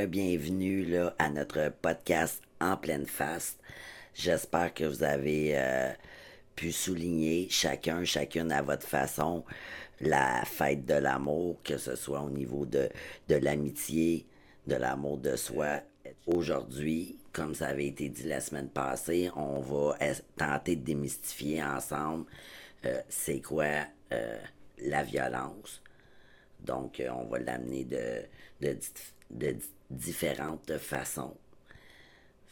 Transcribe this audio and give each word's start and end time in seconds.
Là, 0.00 1.14
à 1.18 1.28
notre 1.28 1.70
podcast 1.82 2.42
En 2.58 2.78
pleine 2.78 3.04
face. 3.04 3.58
J'espère 4.14 4.72
que 4.72 4.84
vous 4.84 5.02
avez 5.02 5.58
euh, 5.58 5.92
pu 6.56 6.72
souligner 6.72 7.48
chacun, 7.50 8.02
chacune 8.06 8.50
à 8.50 8.62
votre 8.62 8.86
façon 8.86 9.44
la 10.00 10.42
fête 10.46 10.86
de 10.86 10.94
l'amour, 10.94 11.58
que 11.62 11.76
ce 11.76 11.96
soit 11.96 12.22
au 12.22 12.30
niveau 12.30 12.64
de, 12.64 12.88
de 13.28 13.34
l'amitié, 13.34 14.24
de 14.66 14.76
l'amour 14.76 15.18
de 15.18 15.36
soi. 15.36 15.80
Aujourd'hui, 16.26 17.18
comme 17.34 17.54
ça 17.54 17.66
avait 17.66 17.88
été 17.88 18.08
dit 18.08 18.26
la 18.26 18.40
semaine 18.40 18.70
passée, 18.70 19.30
on 19.36 19.60
va 19.60 19.98
tenter 20.38 20.76
de 20.76 20.84
démystifier 20.84 21.62
ensemble 21.62 22.24
euh, 22.86 23.02
c'est 23.10 23.42
quoi 23.42 23.84
euh, 24.12 24.38
la 24.78 25.02
violence. 25.02 25.82
Donc, 26.60 27.02
on 27.14 27.24
va 27.24 27.38
l'amener 27.38 27.84
de, 27.84 28.22
différentes 29.90 30.76
façons. 30.78 31.36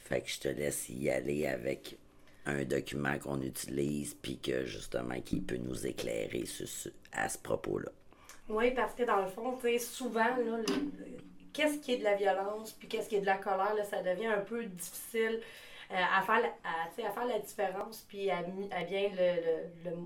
Fait 0.04 0.22
que 0.22 0.28
je 0.30 0.40
te 0.40 0.48
laisse 0.48 0.88
y 0.88 1.10
aller 1.10 1.46
avec 1.46 1.98
un 2.46 2.64
document 2.64 3.18
qu'on 3.18 3.40
utilise, 3.42 4.14
puis 4.14 4.38
que 4.38 4.64
justement, 4.64 5.20
qui 5.20 5.40
peut 5.40 5.56
nous 5.58 5.86
éclairer 5.86 6.44
à 7.12 7.28
ce 7.28 7.38
propos-là. 7.38 7.90
Oui, 8.48 8.70
parce 8.70 8.94
que 8.94 9.02
dans 9.02 9.20
le 9.20 9.28
fond, 9.28 9.56
tu 9.56 9.68
sais, 9.68 9.78
souvent, 9.78 10.24
qu'est-ce 11.52 11.78
qui 11.78 11.92
est 11.92 11.98
de 11.98 12.04
la 12.04 12.14
violence, 12.14 12.72
puis 12.72 12.88
qu'est-ce 12.88 13.08
qui 13.10 13.16
est 13.16 13.20
de 13.20 13.26
la 13.26 13.36
colère, 13.36 13.74
ça 13.90 14.02
devient 14.02 14.26
un 14.28 14.40
peu 14.40 14.64
difficile 14.64 15.40
euh, 15.90 15.94
à, 15.94 16.22
faire 16.22 16.40
la, 16.40 16.48
à, 16.64 16.90
faire 17.12 17.24
la 17.26 17.38
différence, 17.38 18.04
puis 18.08 18.30
à 18.30 18.42
bien 18.42 19.08
le. 19.10 19.84
le- 19.84 19.90
le- 19.90 19.96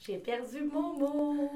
J'ai 0.00 0.16
perdu 0.18 0.62
mon 0.62 0.94
mot. 0.98 1.50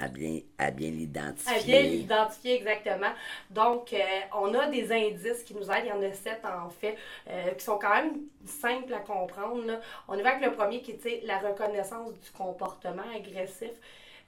À 0.00 0.08
bien, 0.08 0.40
à 0.58 0.70
bien 0.70 0.88
À 0.88 0.90
bien 0.90 0.90
l'identifier. 0.90 1.82
l'identifier 1.82 2.54
exactement. 2.56 3.10
Donc, 3.50 3.92
euh, 3.92 3.98
on 4.34 4.54
a 4.54 4.66
des 4.68 4.92
indices 4.92 5.42
qui 5.44 5.54
nous 5.54 5.70
aident. 5.70 5.84
Il 5.84 5.88
y 5.88 5.92
en 5.92 6.02
a 6.02 6.12
sept, 6.12 6.40
en 6.44 6.70
fait, 6.70 6.96
euh, 7.28 7.50
qui 7.52 7.64
sont 7.64 7.78
quand 7.78 7.94
même 7.94 8.20
simples 8.46 8.94
à 8.94 9.00
comprendre. 9.00 9.64
là. 9.66 9.80
On 10.06 10.16
y 10.16 10.22
va 10.22 10.30
avec 10.36 10.44
le 10.44 10.52
premier 10.54 10.80
qui 10.82 10.92
est 10.92 11.22
la 11.26 11.38
reconnaissance 11.38 12.12
du 12.14 12.30
comportement 12.30 13.02
agressif. 13.14 13.72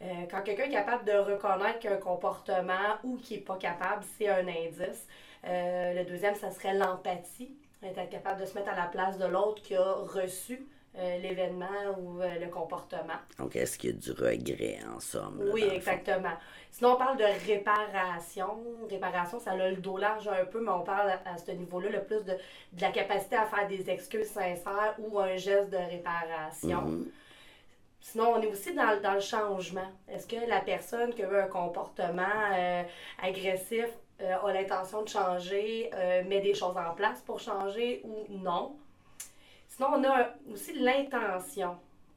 Euh, 0.03 0.07
quand 0.31 0.43
quelqu'un 0.43 0.65
est 0.65 0.71
capable 0.73 1.05
de 1.05 1.12
reconnaître 1.12 1.79
qu'un 1.79 1.99
comportement 1.99 2.97
ou 3.05 3.17
qui 3.19 3.34
n'est 3.34 3.41
pas 3.41 3.57
capable, 3.57 4.03
c'est 4.19 4.29
un 4.29 4.49
indice. 4.49 5.07
Le 5.45 6.03
deuxième, 6.05 6.34
ça 6.34 6.51
serait 6.51 6.75
l'empathie. 6.75 7.55
Être 7.83 8.11
capable 8.11 8.41
de 8.43 8.47
se 8.47 8.55
mettre 8.55 8.69
à 8.71 8.77
la 8.77 8.87
place 8.87 9.17
de 9.19 9.25
l'autre 9.25 9.62
qui 9.62 9.75
a 9.75 9.93
reçu 9.95 10.67
euh, 10.97 11.19
l'événement 11.19 11.67
ou 11.99 12.21
euh, 12.21 12.39
le 12.39 12.49
comportement. 12.49 13.15
Donc, 13.39 13.55
est-ce 13.57 13.79
qu'il 13.79 13.91
y 13.91 13.93
a 13.93 13.97
du 13.97 14.11
regret 14.13 14.79
en 14.95 14.99
somme? 15.01 15.39
là, 15.39 15.53
Oui, 15.53 15.65
exactement. 15.73 16.33
Sinon, 16.73 16.93
on 16.95 16.97
parle 16.97 17.17
de 17.17 17.25
réparation. 17.47 18.59
Réparation, 18.89 19.39
ça 19.39 19.53
a 19.53 19.57
le 19.71 19.77
dos 19.77 19.97
large 19.99 20.29
un 20.29 20.45
peu, 20.45 20.61
mais 20.61 20.71
on 20.71 20.83
parle 20.83 21.11
à, 21.11 21.21
à 21.33 21.39
ce 21.39 21.51
niveau-là 21.53 21.91
le 21.91 22.03
plus 22.05 22.25
de, 22.25 22.33
de 22.73 22.81
la 22.81 22.91
capacité 22.91 23.37
à 23.37 23.47
faire 23.47 23.69
des 23.69 23.89
excuses 23.91 24.29
sincères 24.29 24.95
ou 24.99 25.19
un 25.19 25.37
geste 25.37 25.71
de 25.71 25.77
réparation. 25.77 26.83
Mhm. 26.83 27.11
Sinon, 28.01 28.33
on 28.37 28.41
est 28.43 28.47
aussi 28.47 28.75
dans, 28.75 28.91
le- 28.93 29.00
dans 29.00 29.12
le 29.15 29.21
changement. 29.21 29.89
Est-ce 30.09 30.27
que 30.27 30.49
la 30.49 30.61
personne 30.61 31.15
qui 31.15 31.23
a 31.23 31.31
eu 31.31 31.37
un 31.37 31.47
comportement 31.49 32.23
euh, 32.53 32.83
agressif 33.23 33.89
a 34.19 34.53
l'intention 34.53 35.03
de 35.03 35.09
changer, 35.09 35.91
met 36.29 36.41
des 36.41 36.53
choses 36.55 36.77
en 36.77 36.95
place 36.95 37.23
pour 37.23 37.41
changer 37.41 38.03
ou 38.05 38.27
non? 38.29 38.77
Sinon, 39.81 39.93
on 39.97 40.05
a 40.05 40.29
aussi 40.53 40.75
l'intention. 40.75 41.75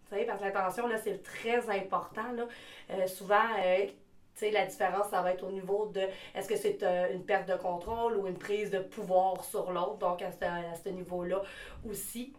Parce 0.10 0.22
que 0.22 0.44
l'intention, 0.44 0.86
là, 0.86 0.98
c'est 0.98 1.24
très 1.24 1.70
important. 1.70 2.30
Là. 2.34 2.46
Euh, 2.92 3.08
souvent, 3.08 3.40
euh, 3.64 3.86
la 4.52 4.66
différence, 4.66 5.08
ça 5.12 5.22
va 5.22 5.32
être 5.32 5.46
au 5.46 5.52
niveau 5.52 5.86
de 5.86 6.02
est-ce 6.36 6.50
que 6.50 6.58
c'est 6.58 6.84
euh, 6.84 7.14
une 7.14 7.24
perte 7.24 7.48
de 7.48 7.56
contrôle 7.56 8.18
ou 8.18 8.28
une 8.28 8.38
prise 8.38 8.70
de 8.70 8.80
pouvoir 8.80 9.46
sur 9.46 9.72
l'autre, 9.72 9.96
donc 10.00 10.22
à 10.22 10.30
ce, 10.76 10.90
niveau-là 10.90 11.42
aussi. 11.90 12.34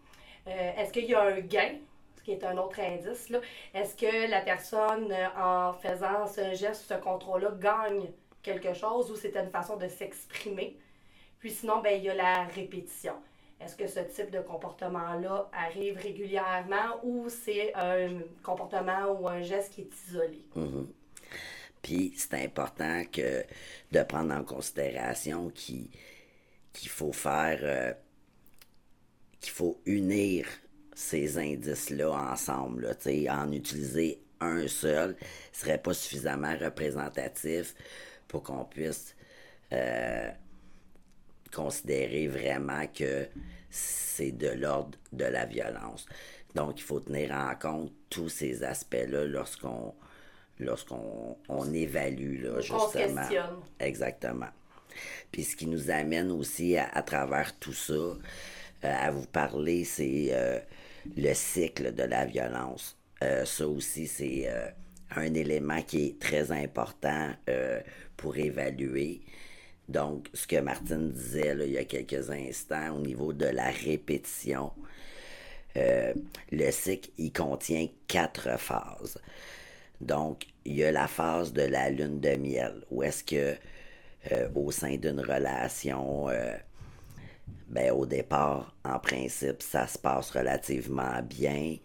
Est-ce 0.45 0.93
qu'il 0.93 1.07
y 1.07 1.15
a 1.15 1.23
un 1.23 1.41
gain, 1.41 1.77
ce 2.19 2.23
qui 2.23 2.33
est 2.33 2.45
un 2.45 2.59
autre 2.59 2.79
indice, 2.81 3.31
là? 3.31 3.41
Est-ce 3.73 3.97
que 3.97 4.31
la 4.31 4.43
personne, 4.43 5.11
en 5.39 5.73
faisant 5.73 6.27
ce 6.27 6.53
geste, 6.53 6.85
ce 6.87 6.95
contrôle-là, 7.01 7.53
gagne 7.59 8.11
quelque 8.43 8.75
chose 8.75 9.11
ou 9.11 9.17
c'est 9.17 9.35
une 9.39 9.49
façon 9.49 9.79
de 9.79 9.89
s'exprimer? 9.89 10.77
Puis 11.39 11.51
sinon, 11.53 11.81
ben, 11.81 11.97
il 11.97 12.05
y 12.05 12.11
a 12.11 12.15
la 12.15 12.45
répétition. 12.45 13.15
Est-ce 13.60 13.76
que 13.76 13.87
ce 13.87 14.00
type 14.00 14.31
de 14.31 14.41
comportement-là 14.41 15.48
arrive 15.53 15.98
régulièrement 15.98 17.00
ou 17.03 17.28
c'est 17.28 17.72
un 17.75 18.20
comportement 18.42 19.12
ou 19.19 19.28
un 19.28 19.42
geste 19.42 19.72
qui 19.72 19.82
est 19.82 20.09
isolé? 20.09 20.44
Mhm. 20.54 20.88
Puis 21.82 22.14
c'est 22.16 22.43
important 22.43 23.04
que 23.12 23.44
de 23.93 24.03
prendre 24.03 24.34
en 24.34 24.43
considération 24.43 25.50
qu'il 25.50 25.88
faut 26.88 27.12
faire 27.12 27.59
euh, 27.62 27.93
qu'il 29.41 29.53
faut 29.53 29.81
unir 29.84 30.47
ces 30.94 31.38
indices-là 31.38 32.10
ensemble. 32.10 32.97
En 33.28 33.53
utiliser 33.53 34.22
un 34.41 34.66
seul 34.66 35.16
serait 35.53 35.78
pas 35.78 35.94
suffisamment 35.94 36.56
représentatif 36.59 37.75
pour 38.28 38.43
qu'on 38.43 38.64
puisse 38.64 39.14
euh, 39.72 40.31
considérer 41.54 42.28
vraiment 42.28 42.87
que 42.87 43.26
c'est 43.70 44.32
de 44.32 44.48
l'ordre 44.48 44.98
de 45.12 45.25
la 45.25 45.47
violence. 45.47 46.06
Donc, 46.54 46.78
il 46.78 46.82
faut 46.82 47.00
tenir 47.00 47.32
en 47.32 47.54
compte 47.56 47.92
tous 48.10 48.28
ces 48.28 48.62
aspects-là 48.62 49.25
lorsqu'on 49.25 49.94
lorsqu'on 50.60 51.37
on 51.48 51.72
évalue 51.72 52.43
là, 52.44 52.60
justement. 52.60 52.93
questionne. 52.93 53.56
Exactement. 53.81 54.50
Puis 55.32 55.43
ce 55.43 55.56
qui 55.56 55.66
nous 55.66 55.91
amène 55.91 56.31
aussi 56.31 56.76
à, 56.76 56.88
à 56.93 57.03
travers 57.03 57.59
tout 57.59 57.72
ça, 57.72 57.93
euh, 57.93 58.16
à 58.82 59.10
vous 59.10 59.26
parler, 59.26 59.84
c'est 59.84 60.28
euh, 60.31 60.60
le 61.16 61.32
cycle 61.34 61.94
de 61.94 62.03
la 62.03 62.25
violence. 62.25 62.97
Euh, 63.22 63.44
ça 63.44 63.66
aussi, 63.66 64.06
c'est 64.06 64.48
un 65.16 65.34
élément 65.34 65.82
qui 65.82 66.06
est 66.06 66.19
très 66.20 66.53
important 66.53 67.31
pour 68.16 68.37
évaluer. 68.37 69.22
Donc, 69.89 70.28
ce 70.33 70.47
que 70.47 70.61
Martine 70.61 71.11
disait 71.11 71.55
il 71.61 71.72
y 71.72 71.78
a 71.78 71.84
quelques 71.84 72.31
instants 72.31 72.97
au 72.97 73.00
niveau 73.00 73.33
de 73.33 73.47
la 73.47 73.71
répétition, 73.71 74.72
euh, 75.77 76.15
le 76.53 76.71
cycle, 76.71 77.11
il 77.19 77.33
contient 77.33 77.89
quatre 78.06 78.59
phases. 78.59 79.19
Donc, 80.00 80.47
il 80.65 80.77
y 80.77 80.84
a 80.84 80.93
la 80.93 81.09
phase 81.09 81.53
de 81.53 81.62
la 81.62 81.91
lune 81.91 82.21
de 82.21 82.37
miel, 82.37 82.84
où 82.91 83.03
est-ce 83.03 83.25
que 83.25 83.56
euh, 84.33 84.49
au 84.55 84.71
sein 84.71 84.97
d'une 84.97 85.21
relation, 85.21 86.28
euh, 86.31 86.55
ben, 87.69 87.93
au 87.93 88.06
départ, 88.06 88.75
en 88.84 88.99
principe, 88.99 89.62
ça 89.62 89.87
se 89.87 89.99
passe 89.99 90.31
relativement 90.31 91.21
bien. 91.23 91.77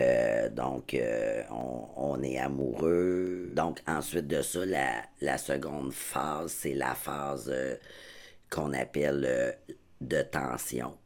Euh, 0.00 0.48
donc, 0.50 0.94
euh, 0.94 1.42
on, 1.50 1.88
on 1.96 2.22
est 2.22 2.38
amoureux. 2.38 3.50
Donc, 3.52 3.80
ensuite 3.86 4.26
de 4.28 4.42
ça, 4.42 4.64
la, 4.64 5.02
la 5.20 5.38
seconde 5.38 5.92
phase, 5.92 6.52
c'est 6.52 6.74
la 6.74 6.94
phase 6.94 7.48
euh, 7.52 7.76
qu'on 8.50 8.72
appelle 8.74 9.58
de 10.00 10.22
tension. 10.22 10.96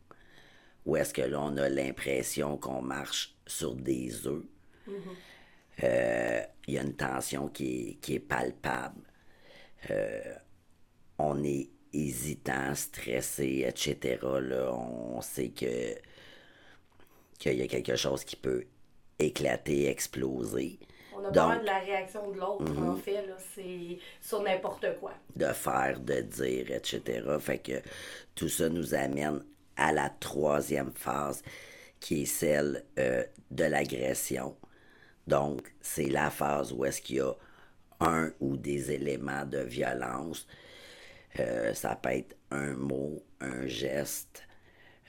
Où 0.85 0.97
est-ce 0.97 1.15
que 1.15 1.23
là, 1.23 1.41
on 1.41 1.57
a 1.57 1.69
l'impression 1.69 2.57
qu'on 2.59 2.83
marche 2.83 3.37
sur 3.47 3.75
des 3.75 4.27
œufs. 4.27 4.45
Euh, 5.83 6.43
Il 6.67 6.75
y 6.75 6.79
a 6.79 6.83
une 6.83 6.95
tension 6.97 7.49
qui 7.49 7.91
est, 7.91 7.95
qui 7.95 8.15
est 8.17 8.21
palpable. 8.21 9.01
On 11.19 11.43
est 11.45 11.71
hésitant, 11.93 12.75
stressé, 12.75 13.65
etc. 13.67 14.19
Là, 14.23 14.73
on 14.75 15.21
sait 15.21 15.51
que 15.51 15.95
qu'il 17.39 17.55
y 17.55 17.63
a 17.63 17.67
quelque 17.67 17.97
chose 17.97 18.25
qui 18.25 18.37
peut 18.37 18.65
éclater, 19.19 19.89
exploser. 19.89 20.79
On 21.15 21.25
a 21.25 21.31
peur 21.31 21.61
de 21.61 21.67
la 21.67 21.79
réaction 21.79 22.31
de 22.31 22.39
l'autre, 22.39 22.73
en 22.79 22.97
fait. 22.97 23.27
là, 23.27 23.37
C'est 23.55 23.99
sur 24.21 24.43
n'importe 24.43 24.87
quoi. 24.99 25.13
de 25.37 25.47
faire, 25.47 26.01
de 26.01 26.21
dire, 26.21 26.71
etc. 26.71 27.23
Fait 27.41 27.59
que 27.59 27.81
tout 28.35 28.49
ça 28.49 28.69
nous 28.69 28.95
amène 28.95 29.45
à 29.77 29.93
la 29.93 30.09
troisième 30.11 30.93
phase, 30.95 31.43
qui 32.01 32.23
est 32.23 32.27
celle 32.27 32.85
euh, 32.99 33.25
de 33.51 33.65
l'agression. 33.65 34.57
Donc, 35.27 35.73
c'est 35.81 36.09
la 36.11 36.31
phase 36.31 36.73
où 36.73 36.85
est-ce 36.85 37.01
qu'il 37.01 37.17
y 37.17 37.21
a 37.21 37.33
un 38.01 38.33
ou 38.41 38.57
des 38.57 38.91
éléments 38.91 39.45
de 39.45 39.59
violence. 39.59 40.47
Euh, 41.39 41.73
ça 41.75 41.95
peut 41.95 42.11
être 42.11 42.37
un 42.51 42.75
mot, 42.75 43.23
un 43.41 43.67
geste. 43.67 44.43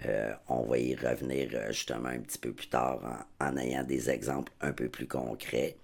Euh, 0.06 0.34
on 0.50 0.64
va 0.64 0.78
y 0.78 0.96
revenir 0.96 1.50
euh, 1.54 1.68
justement 1.72 2.10
un 2.10 2.20
petit 2.20 2.38
peu 2.38 2.52
plus 2.52 2.68
tard 2.68 3.26
en, 3.40 3.58
ayant 3.58 3.84
des 3.84 4.10
exemples 4.10 4.52
un 4.60 4.74
peu 4.74 4.90
plus 4.90 5.08
concrets. 5.08 5.78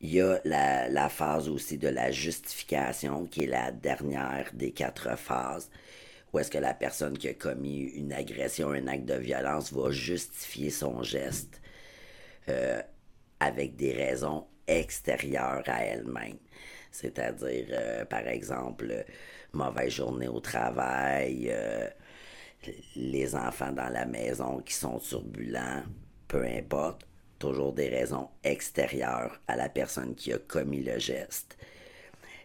Il 0.00 0.12
y 0.12 0.20
a 0.20 0.40
la, 0.44 1.08
phase 1.08 1.48
aussi 1.48 1.78
de 1.78 1.88
la 1.88 2.10
justification, 2.10 3.26
qui 3.26 3.44
est 3.44 3.48
la 3.48 3.72
dernière 3.72 4.50
des 4.52 4.70
quatre 4.72 5.16
phases, 5.18 5.70
où 6.32 6.38
est-ce 6.38 6.50
que 6.50 6.58
la 6.58 6.74
personne 6.74 7.16
qui 7.18 7.28
a 7.28 7.34
commis 7.34 7.80
une 7.80 8.12
agression, 8.12 8.70
un 8.70 8.86
acte 8.86 9.06
de 9.06 9.14
violence 9.14 9.72
va 9.72 9.90
justifier 9.90 10.70
son 10.70 11.02
geste 11.02 11.60
euh, 12.48 12.80
avec 13.40 13.74
des 13.76 13.92
raisons 13.92 14.46
extérieure 14.66 15.62
à 15.66 15.82
elle-même. 15.82 16.38
C'est-à-dire, 16.92 18.06
par 18.08 18.26
exemple, 18.28 19.04
mauvaise 19.52 19.92
journée 19.92 20.28
au 20.28 20.40
travail, 20.40 21.50
les 22.96 23.34
enfants 23.34 23.72
dans 23.72 23.88
la 23.88 24.04
maison 24.06 24.60
qui 24.60 24.74
sont 24.74 24.98
turbulents, 24.98 25.82
peu 26.26 26.44
importe, 26.44 27.06
toujours 27.38 27.72
des 27.72 27.88
raisons 27.88 28.28
extérieures 28.42 29.40
à 29.46 29.56
la 29.56 29.68
personne 29.68 30.14
qui 30.14 30.32
a 30.32 30.38
commis 30.38 30.82
le 30.82 30.98
geste. 30.98 31.56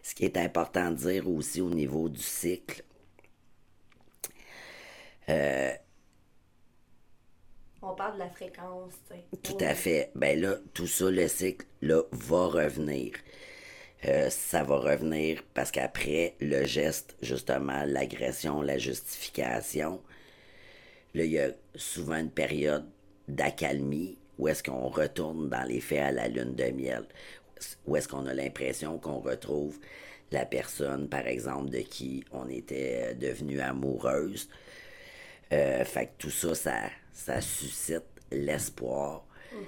Ce 0.02 0.14
qui 0.14 0.24
est 0.24 0.36
important 0.36 0.90
de 0.90 0.96
dire 0.96 1.28
aussi 1.28 1.60
au 1.60 1.70
niveau 1.70 2.08
du 2.08 2.22
cycle, 2.22 2.84
euh, 5.28 5.72
on 7.82 7.94
parle 7.94 8.14
de 8.14 8.18
la 8.20 8.30
fréquence. 8.30 8.94
Tout 9.42 9.58
à 9.60 9.74
fait. 9.74 10.10
Ben 10.14 10.40
là, 10.40 10.56
tout 10.72 10.86
ça, 10.86 11.10
le 11.10 11.28
cycle, 11.28 11.66
là, 11.82 12.02
va 12.12 12.46
revenir. 12.46 13.12
Euh, 14.06 14.28
ça 14.28 14.62
va 14.62 14.76
revenir 14.76 15.42
parce 15.54 15.70
qu'après 15.70 16.34
le 16.40 16.64
geste, 16.64 17.16
justement, 17.22 17.84
l'agression, 17.86 18.60
la 18.60 18.76
justification, 18.76 20.02
là, 21.14 21.24
il 21.24 21.32
y 21.32 21.38
a 21.38 21.50
souvent 21.74 22.16
une 22.16 22.30
période 22.30 22.86
d'accalmie 23.28 24.18
où 24.38 24.48
est-ce 24.48 24.62
qu'on 24.62 24.88
retourne 24.88 25.48
dans 25.48 25.62
les 25.62 25.80
faits 25.80 26.00
à 26.00 26.12
la 26.12 26.28
lune 26.28 26.54
de 26.54 26.64
miel, 26.64 27.04
où 27.86 27.96
est-ce 27.96 28.08
qu'on 28.08 28.26
a 28.26 28.34
l'impression 28.34 28.98
qu'on 28.98 29.20
retrouve 29.20 29.78
la 30.32 30.44
personne, 30.44 31.08
par 31.08 31.26
exemple, 31.26 31.70
de 31.70 31.78
qui 31.78 32.24
on 32.32 32.48
était 32.48 33.14
devenu 33.14 33.60
amoureuse. 33.60 34.48
Euh, 35.52 35.84
fait 35.84 36.06
que 36.06 36.12
tout 36.18 36.30
ça, 36.30 36.54
ça, 36.54 36.80
ça 37.12 37.40
suscite 37.40 38.04
l'espoir 38.32 39.24
mm-hmm. 39.52 39.58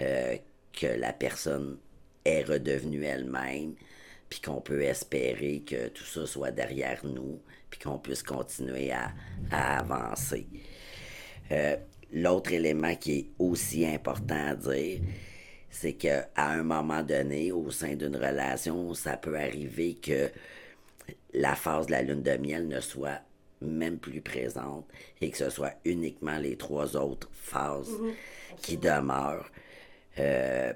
euh, 0.00 0.36
que 0.72 0.86
la 0.86 1.12
personne 1.12 1.78
est 2.26 2.42
redevenue 2.44 3.04
elle-même, 3.04 3.74
puis 4.28 4.40
qu'on 4.40 4.60
peut 4.60 4.82
espérer 4.82 5.62
que 5.66 5.88
tout 5.88 6.04
ça 6.04 6.26
soit 6.26 6.50
derrière 6.50 7.04
nous, 7.04 7.40
puis 7.70 7.80
qu'on 7.80 7.98
puisse 7.98 8.22
continuer 8.22 8.92
à, 8.92 9.12
avancer. 9.50 10.46
Euh, 11.52 11.76
l'autre 12.12 12.52
élément 12.52 12.94
qui 12.96 13.18
est 13.18 13.26
aussi 13.38 13.86
important 13.86 14.48
à 14.48 14.54
dire, 14.54 15.00
c'est 15.70 15.92
qu'à 15.92 16.28
un 16.36 16.62
moment 16.62 17.02
donné, 17.02 17.52
au 17.52 17.70
sein 17.70 17.94
d'une 17.94 18.16
relation, 18.16 18.94
ça 18.94 19.16
peut 19.16 19.38
arriver 19.38 19.94
que 19.94 20.30
la 21.34 21.54
phase 21.54 21.86
de 21.86 21.92
la 21.92 22.02
lune 22.02 22.22
de 22.22 22.36
miel 22.38 22.66
ne 22.66 22.80
soit 22.80 23.20
même 23.60 23.98
plus 23.98 24.20
présente 24.20 24.86
et 25.20 25.30
que 25.30 25.36
ce 25.36 25.50
soit 25.50 25.74
uniquement 25.84 26.38
les 26.38 26.56
trois 26.56 26.96
autres 26.96 27.28
phases 27.32 27.90
mhm. 27.90 28.12
qui 28.58 28.76
demeurent. 28.76 29.50
Euh, 30.18 30.72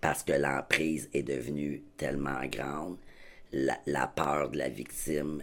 parce 0.00 0.22
que 0.22 0.32
l'emprise 0.32 1.08
est 1.12 1.22
devenue 1.22 1.82
tellement 1.96 2.44
grande, 2.46 2.96
la, 3.52 4.06
peur 4.06 4.50
de 4.50 4.58
la 4.58 4.68
victime 4.68 5.42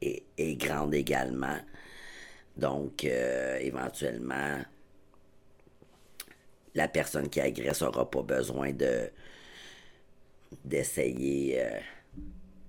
est, 0.00 0.56
grande 0.56 0.94
également. 0.94 1.58
Donc, 2.56 3.04
euh, 3.04 3.58
éventuellement, 3.58 4.60
la 6.74 6.88
personne 6.88 7.28
qui 7.28 7.40
agresse 7.40 7.82
n'aura 7.82 8.10
pas 8.10 8.22
besoin 8.22 8.72
de 8.72 9.10
d'essayer 10.64 11.62
euh, 11.62 11.78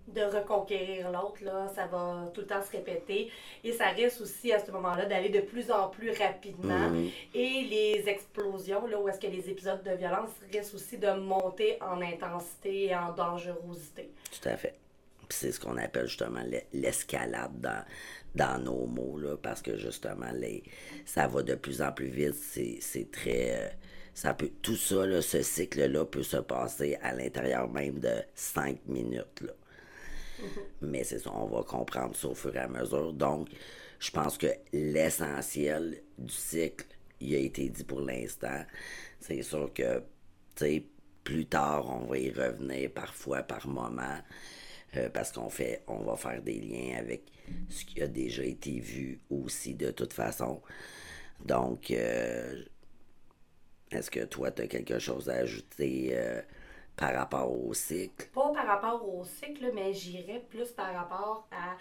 de 0.08 0.22
reconquérir 0.22 1.12
l'autre, 1.12 1.44
là, 1.44 1.72
ça 1.76 1.86
va 1.88 2.30
tout 2.34 2.42
le 2.42 2.48
temps 2.48 2.62
se 2.62 2.72
répéter. 2.72 3.32
Et 3.64 3.72
ça 3.72 3.90
risque 3.90 4.22
aussi 4.22 4.52
à 4.52 4.64
ce 4.64 4.72
moment-là 4.72 5.06
d'aller 5.06 5.30
de 5.30 5.42
plus 5.42 5.72
en 5.72 5.90
plus 5.90 6.12
rapidement. 6.12 6.90
Mhm. 6.90 7.10
Et 7.34 7.64
les 7.70 8.04
explosions, 8.08 8.88
là, 8.88 9.00
où 9.00 9.08
est-ce 9.08 9.20
que 9.20 9.28
les 9.28 9.50
épisodes 9.50 9.84
de 9.84 9.92
violence 9.92 10.32
risquent 10.52 10.76
aussi 10.76 10.98
de 10.98 11.12
monter 11.12 11.78
en 11.82 12.02
intensité 12.02 12.86
et 12.86 12.96
en 12.96 13.14
dangerosité. 13.14 14.10
Tout 14.32 14.50
à 14.50 14.58
fait. 14.58 14.76
c'est 15.30 15.52
ce 15.52 15.60
qu'on 15.60 15.78
appelle 15.78 16.08
justement 16.08 16.42
l'escalade 16.74 17.60
dans, 17.62 17.86
dans 18.36 18.60
nos 18.62 18.86
mots, 18.86 19.18
là, 19.18 19.38
parce 19.42 19.62
que 19.62 19.78
justement, 19.78 20.32
les, 20.34 20.64
ça 21.06 21.28
va 21.28 21.42
de 21.42 21.56
plus 21.56 21.82
en 21.82 21.92
plus 21.92 22.08
vite. 22.08 22.36
C'est 22.36 23.12
très. 23.12 23.56
Euh, 23.56 23.70
ça 24.14 24.34
peut, 24.34 24.52
tout 24.62 24.76
ça, 24.76 25.06
là, 25.06 25.22
ce 25.22 25.42
cycle-là 25.42 26.06
peut 26.06 26.24
se 26.24 26.38
passer 26.38 26.98
à 27.02 27.14
l'intérieur 27.14 27.70
même 27.70 28.00
de 28.00 28.22
cinq 28.36 28.78
minutes. 28.86 29.42
Là. 29.42 29.54
Mais 30.82 31.04
c'est 31.04 31.20
ça, 31.20 31.32
on 31.34 31.48
va 31.48 31.64
comprendre 31.64 32.16
ça 32.16 32.28
au 32.28 32.36
fur 32.36 32.56
et 32.56 32.60
à 32.60 32.68
mesure. 32.68 33.14
Donc, 33.14 33.50
je 34.00 34.12
pense 34.12 34.38
que 34.38 34.48
l'essentiel 34.74 36.02
du 36.18 36.34
cycle, 36.34 36.86
il 37.20 37.36
a 37.36 37.40
été 37.40 37.70
dit 37.70 37.84
pour 37.84 38.02
l'instant. 38.02 38.66
C'est 39.20 39.44
sûr 39.44 39.72
que, 39.74 40.00
tu 40.56 40.66
sais, 40.66 40.86
plus 41.24 41.46
tard, 41.46 41.88
on 41.90 42.08
va 42.08 42.18
y 42.18 42.32
revenir 42.32 42.92
parfois 42.92 43.44
par 43.44 43.68
moment. 43.68 44.20
Euh, 44.98 45.10
parce 45.10 45.32
qu'on 45.32 45.50
fait, 45.50 45.84
on 45.88 46.04
va 46.04 46.18
faire 46.18 46.42
des 46.42 46.60
liens 46.60 46.98
avec 46.98 47.24
ce 47.70 47.86
qui 47.86 48.02
a 48.02 48.08
déjà 48.08 48.44
été 48.44 48.80
vu 48.80 49.20
aussi 49.30 49.74
de 49.74 49.92
toute 49.92 50.12
façon. 50.12 50.62
Donc, 51.46 51.92
euh, 51.92 52.62
est-ce 53.92 54.12
que 54.12 54.26
toi, 54.26 54.52
tu 54.52 54.64
as 54.64 54.68
quelque 54.68 55.00
chose 55.00 55.30
à 55.30 55.36
ajouter 55.36 56.10
euh, 56.14 56.42
par 56.96 57.14
rapport 57.14 57.52
au 57.52 57.74
cycle? 57.74 58.28
Pas 58.34 58.52
par 58.54 58.66
rapport 58.66 59.08
au 59.08 59.24
cycle, 59.24 59.72
mais 59.74 59.94
j'irais 59.94 60.44
plus 60.50 60.70
par 60.72 60.94
rapport 60.94 61.48
à. 61.52 61.78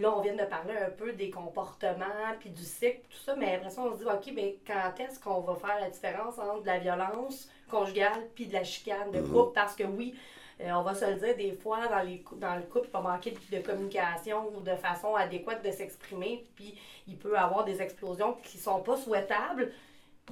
Là, 0.00 0.14
on 0.16 0.20
vient 0.20 0.36
de 0.36 0.44
parler 0.44 0.74
un 0.76 0.90
peu 0.90 1.12
des 1.12 1.28
comportements, 1.28 2.04
puis 2.38 2.50
du 2.50 2.62
cycle, 2.62 3.00
tout 3.10 3.18
ça, 3.18 3.34
mais 3.34 3.56
après 3.56 3.70
ça, 3.70 3.82
on 3.82 3.92
se 3.92 3.98
dit, 3.98 4.04
OK, 4.04 4.32
mais 4.32 4.58
quand 4.64 4.92
est-ce 5.00 5.18
qu'on 5.18 5.40
va 5.40 5.56
faire 5.56 5.80
la 5.80 5.90
différence 5.90 6.38
entre 6.38 6.62
de 6.62 6.66
la 6.66 6.78
violence 6.78 7.50
conjugale 7.68 8.28
puis 8.36 8.46
de 8.46 8.52
la 8.52 8.62
chicane 8.62 9.10
de 9.10 9.18
mhm. 9.18 9.32
couple? 9.32 9.52
Parce 9.54 9.74
que 9.74 9.82
oui, 9.82 10.14
euh, 10.60 10.70
on 10.72 10.82
va 10.82 10.94
se 10.94 11.04
le 11.04 11.14
dire, 11.14 11.36
des 11.36 11.52
fois, 11.52 11.86
dans, 11.86 12.02
les, 12.02 12.24
dans 12.36 12.56
le 12.56 12.62
couple, 12.62 12.86
il 12.86 12.90
peut 12.90 12.98
manquer 12.98 13.34
de, 13.52 13.58
communication 13.58 14.52
ou 14.56 14.60
de 14.60 14.74
façon 14.74 15.14
adéquate 15.14 15.64
de 15.64 15.70
s'exprimer, 15.70 16.44
puis 16.56 16.78
il 17.06 17.16
peut 17.16 17.36
avoir 17.36 17.64
des 17.64 17.80
explosions 17.80 18.34
qui 18.42 18.58
sont 18.58 18.80
pas 18.82 18.96
souhaitables, 18.96 19.72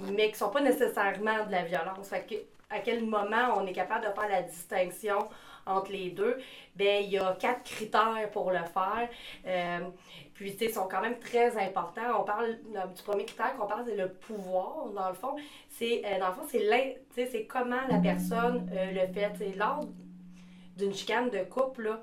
mais 0.00 0.30
qui 0.30 0.36
sont 0.36 0.50
pas 0.50 0.60
nécessairement 0.60 1.46
de 1.46 1.52
la 1.52 1.64
violence. 1.64 2.08
Fait 2.08 2.24
que 2.24 2.34
à 2.70 2.80
quel 2.80 3.04
moment 3.04 3.54
on 3.56 3.66
est 3.66 3.72
capable 3.72 4.06
de 4.06 4.12
faire 4.12 4.28
la 4.28 4.42
distinction 4.42 5.28
entre 5.66 5.90
les 5.90 6.10
deux, 6.10 6.38
ben 6.76 7.02
il 7.02 7.10
y 7.10 7.18
a 7.18 7.34
quatre 7.34 7.64
critères 7.64 8.30
pour 8.32 8.50
le 8.50 8.58
faire. 8.58 9.08
Euh, 9.46 9.80
puis, 10.34 10.56
ils 10.60 10.70
sont 10.70 10.86
quand 10.86 11.00
même 11.00 11.18
très 11.18 11.56
importants. 11.58 12.20
On 12.20 12.24
parle 12.24 12.58
du 12.94 13.02
premier 13.02 13.24
critère 13.24 13.56
qu'on 13.56 13.66
parle, 13.66 13.84
c'est 13.86 13.96
le 13.96 14.12
pouvoir, 14.12 14.86
dans 14.94 15.08
le 15.08 15.14
fond. 15.14 15.36
C'est, 15.70 16.02
euh, 16.04 16.20
dans 16.20 16.28
le 16.28 16.34
fond, 16.34 16.46
c'est, 16.48 17.26
c'est 17.26 17.46
comment 17.46 17.80
la 17.88 17.98
personne 17.98 18.70
euh, 18.72 18.92
le 18.92 19.12
fait. 19.12 19.32
C'est 19.38 19.56
lors 19.56 19.80
d'une 20.76 20.94
chicane 20.94 21.30
de 21.30 21.42
couple, 21.44 21.98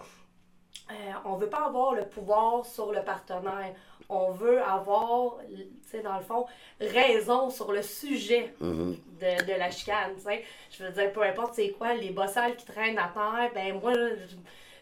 on 1.26 1.36
ne 1.36 1.40
veut 1.40 1.50
pas 1.50 1.68
avoir 1.68 1.94
le 1.94 2.06
pouvoir 2.06 2.66
sur 2.66 2.92
le 2.92 3.02
partenaire 3.04 3.74
on 4.14 4.32
veut 4.32 4.62
avoir, 4.62 5.38
tu 5.50 5.66
sais, 5.90 6.02
dans 6.02 6.18
le 6.18 6.24
fond, 6.24 6.46
raison 6.80 7.50
sur 7.50 7.72
le 7.72 7.82
sujet 7.82 8.54
mm-hmm. 8.62 9.46
de, 9.46 9.58
la 9.58 9.72
chicane, 9.72 10.16
tu 10.16 10.24
sais. 10.24 10.44
Je 10.72 10.84
veux 10.84 10.92
dire, 10.92 11.12
peu 11.12 11.24
importe 11.24 11.56
c'est 11.56 11.70
quoi, 11.70 11.94
les 11.94 12.12
bossales 12.12 12.56
qui 12.56 12.66
traînent 12.66 13.00
à 13.00 13.10
terre, 13.14 13.52
ben 13.54 13.80
moi, 13.80 13.94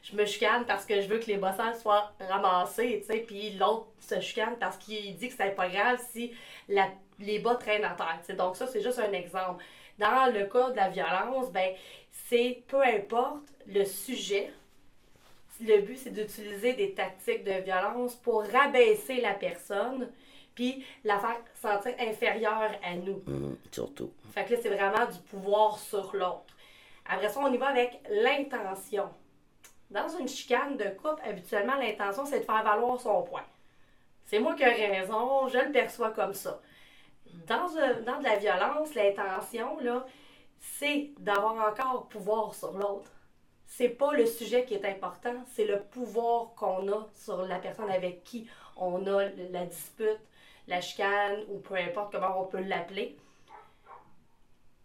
je, 0.03 0.15
me 0.15 0.25
chicane 0.25 0.65
parce 0.65 0.85
que 0.85 0.99
je 1.01 1.07
veux 1.07 1.19
que 1.19 1.27
les 1.27 1.37
bossales 1.37 1.75
soient 1.75 2.11
ramassés, 2.19 3.03
tu 3.05 3.13
sais, 3.13 3.19
puis 3.19 3.51
l'autre 3.51 3.87
se 3.99 4.19
chicane 4.19 4.55
parce 4.59 4.77
qu'il 4.77 5.15
dit 5.15 5.29
que 5.29 5.35
c'est 5.35 5.55
pas 5.55 5.69
grave 5.69 5.99
si 6.11 6.33
la, 6.67 6.87
les 7.19 7.39
bas 7.39 7.55
traînent 7.55 7.85
à 7.85 7.93
terre, 7.93 8.19
tu 8.25 8.33
Donc 8.33 8.55
ça, 8.55 8.67
c'est 8.67 8.81
juste 8.81 8.99
un 8.99 9.13
exemple. 9.13 9.63
Dans 9.99 10.33
le 10.33 10.45
cas 10.45 10.71
de 10.71 10.75
la 10.75 10.89
violence, 10.89 11.51
ben 11.51 11.73
c'est 12.11 12.63
peu 12.67 12.81
importe 12.81 13.43
le 13.67 13.85
sujet, 13.85 14.51
le 15.65 15.81
but, 15.81 15.97
c'est 15.97 16.11
d'utiliser 16.11 16.73
des 16.73 16.93
tactiques 16.93 17.43
de 17.43 17.61
violence 17.63 18.15
pour 18.15 18.43
rabaisser 18.43 19.21
la 19.21 19.33
personne, 19.33 20.09
puis 20.55 20.85
la 21.03 21.19
faire 21.19 21.41
sentir 21.55 21.93
inférieure 21.99 22.71
à 22.83 22.95
nous. 22.95 23.21
Mhm, 23.25 23.57
surtout. 23.71 24.11
Fait 24.33 24.45
que 24.45 24.53
là, 24.53 24.59
c'est 24.61 24.69
vraiment 24.69 25.05
du 25.05 25.19
pouvoir 25.29 25.79
sur 25.79 26.15
l'autre. 26.15 26.55
Après 27.05 27.29
ça, 27.29 27.39
on 27.41 27.51
y 27.51 27.57
va 27.57 27.67
avec 27.67 27.99
l'intention. 28.09 29.09
Dans 29.89 30.07
une 30.07 30.27
chicane 30.27 30.77
de 30.77 30.85
couple, 30.85 31.21
habituellement, 31.23 31.75
l'intention, 31.75 32.25
c'est 32.25 32.39
de 32.39 32.45
faire 32.45 32.63
valoir 32.63 32.99
son 32.99 33.23
point. 33.23 33.43
C'est 34.25 34.39
moi 34.39 34.55
qui 34.55 34.63
ai 34.63 34.99
raison, 34.99 35.47
je 35.49 35.57
le 35.57 35.71
perçois 35.71 36.11
comme 36.11 36.33
ça. 36.33 36.61
Dans, 37.47 37.67
dans 38.05 38.19
de 38.19 38.23
la 38.23 38.37
violence, 38.37 38.93
l'intention, 38.95 39.79
là, 39.79 40.05
c'est 40.59 41.11
d'avoir 41.19 41.55
encore 41.69 42.07
pouvoir 42.07 42.53
sur 42.53 42.71
l'autre 42.73 43.11
c'est 43.77 43.87
pas 43.87 44.11
le 44.11 44.25
sujet 44.25 44.65
qui 44.65 44.73
est 44.73 44.83
important, 44.83 45.33
c'est 45.55 45.63
le 45.63 45.79
pouvoir 45.79 46.53
qu'on 46.57 46.91
a 46.91 47.07
sur 47.15 47.43
la 47.43 47.57
personne 47.57 47.89
avec 47.89 48.21
qui 48.25 48.45
on 48.75 49.07
a 49.07 49.29
la 49.49 49.65
dispute, 49.65 50.19
la 50.67 50.81
chicane 50.81 51.45
ou 51.47 51.59
peu 51.59 51.75
importe 51.75 52.11
comment 52.11 52.41
on 52.41 52.45
peut 52.47 52.59
l'appeler. 52.59 53.15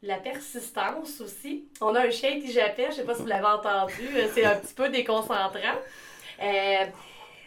La 0.03 0.19
persistance 0.19 1.21
aussi. 1.21 1.69
On 1.81 1.97
a 1.97 2.07
un 2.07 2.11
chien 2.11 2.39
qui 2.39 2.53
j'appelle, 2.53 2.93
je 2.93 2.99
sais 2.99 3.05
pas 3.05 3.17
si 3.17 3.23
vous 3.23 3.27
l'avez 3.27 3.47
entendu, 3.47 4.07
euh, 4.15 4.29
c'est 4.33 4.45
un 4.45 4.55
petit 4.55 4.75
peu 4.75 4.89
déconcentrant. 4.89 5.79
Euh, 6.41 6.87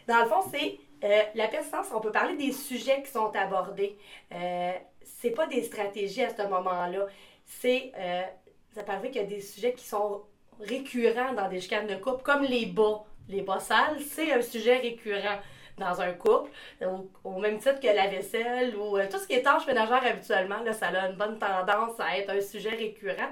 dans 0.07 0.21
le 0.21 0.27
fond, 0.27 0.41
c'est 0.51 0.77
euh, 1.05 1.23
la 1.35 1.47
persistance, 1.47 1.87
on 1.93 2.01
peut 2.01 2.11
parler 2.11 2.35
des 2.35 2.51
sujets 2.51 3.01
qui 3.01 3.11
sont 3.11 3.33
abordés. 3.33 3.97
Euh, 4.33 4.73
c'est 5.03 5.31
pas 5.31 5.47
des 5.47 5.63
stratégies 5.63 6.23
à 6.23 6.35
ce 6.35 6.41
moment-là. 6.41 7.07
C'est 7.45 7.93
ça 8.75 8.83
peut 8.83 8.91
arriver 8.91 9.09
qu'il 9.09 9.21
y 9.21 9.25
a 9.25 9.27
des 9.27 9.41
sujets 9.41 9.73
qui 9.73 9.83
sont 9.83 10.23
récurrents 10.59 11.33
dans 11.33 11.49
des 11.49 11.61
chicanes 11.61 11.87
de 11.87 11.95
couple, 11.95 12.23
comme 12.23 12.43
les 12.43 12.65
bas. 12.65 13.03
Les 13.27 13.41
bas 13.41 13.59
sales, 13.59 13.99
c'est 13.99 14.31
un 14.31 14.41
sujet 14.41 14.77
récurrent 14.77 15.39
dans 15.77 16.01
un 16.01 16.11
couple, 16.13 16.51
au, 17.23 17.39
même 17.39 17.57
titre 17.57 17.79
que 17.79 17.87
la 17.87 18.07
vaisselle 18.07 18.75
ou 18.75 18.97
euh, 18.97 19.07
tout 19.09 19.17
ce 19.17 19.27
qui 19.27 19.33
est 19.33 19.43
tâches 19.43 19.65
ménagères 19.65 20.03
habituellement, 20.03 20.61
là, 20.61 20.73
ça 20.73 20.87
a 20.87 21.09
une 21.09 21.15
bonne 21.15 21.39
tendance 21.39 21.97
à 21.99 22.17
être 22.17 22.31
un 22.31 22.41
sujet 22.41 22.71
récurrent. 22.71 23.29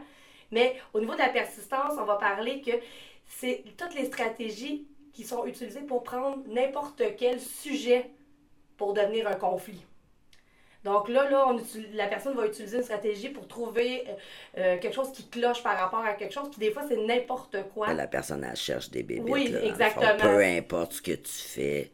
Mais 0.52 0.80
au 0.94 1.00
niveau 1.00 1.14
de 1.14 1.20
la 1.20 1.30
persistance, 1.30 1.94
on 2.00 2.06
va 2.06 2.16
parler 2.16 2.62
que 2.62 2.72
c'est 3.26 3.64
toutes 3.78 3.96
les 3.96 4.06
stratégies 4.06 4.88
qui 5.14 5.24
sont 5.24 5.46
utilisées 5.46 5.82
pour 5.82 6.04
prendre 6.04 6.38
n'importe 6.48 7.02
quel 7.18 7.40
sujet 7.40 8.10
pour 8.78 8.94
devenir 8.94 9.28
un 9.28 9.34
conflit. 9.34 9.84
Donc 10.88 11.10
là, 11.10 11.30
là 11.30 11.48
on 11.48 11.60
la 11.94 12.08
personne 12.08 12.36
va 12.36 12.48
utiliser 12.48 12.78
une 12.78 12.84
stratégie 12.84 13.30
pour 13.30 13.48
trouver 13.48 14.06
euh, 14.08 14.14
euh, 14.58 14.78
quelque 14.80 14.96
chose 14.96 15.12
qui 15.12 15.28
cloche 15.28 15.62
par 15.62 15.78
rapport 15.78 16.04
à 16.04 16.14
quelque 16.14 16.34
chose, 16.34 16.50
puis 16.50 16.60
des 16.60 16.72
fois, 16.72 16.84
c'est 16.88 16.98
n'importe 16.98 17.58
quoi. 17.74 17.94
La 17.94 18.08
personne, 18.08 18.44
elle 18.50 18.56
cherche 18.56 18.90
des 18.90 19.04
bébés. 19.04 19.32
Oui, 19.32 19.56
exactement. 19.64 20.18
Peu 20.20 20.44
importe 20.44 20.94
ce 20.94 21.02
que 21.02 21.12
tu 21.12 21.32
fais, 21.32 21.92